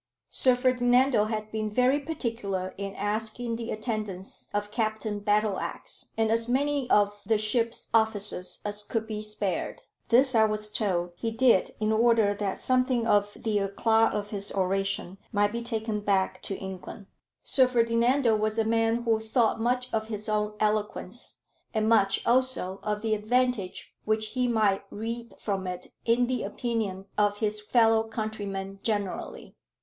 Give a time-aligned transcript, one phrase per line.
[0.31, 6.49] Sir Ferdinando had been very particular in asking the attendance of Captain Battleax, and as
[6.49, 9.83] many of the ship's officers as could be spared.
[10.09, 14.51] This, I was told, he did in order that something of the éclat of his
[14.53, 17.05] oration might be taken back to England.
[17.43, 21.41] Sir Ferdinando was a man who thought much of his own eloquence,
[21.75, 27.05] and much also of the advantage which he might reap from it in the opinion
[27.19, 29.55] of his fellow countrymen generally.